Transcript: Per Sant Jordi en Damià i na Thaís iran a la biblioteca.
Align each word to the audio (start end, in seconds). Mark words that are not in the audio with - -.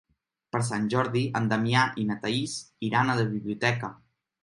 Per 0.55 0.61
Sant 0.69 0.87
Jordi 0.93 1.21
en 1.41 1.51
Damià 1.53 1.85
i 2.05 2.09
na 2.09 2.19
Thaís 2.25 2.59
iran 2.91 3.15
a 3.17 3.23
la 3.25 3.31
biblioteca. 3.39 3.97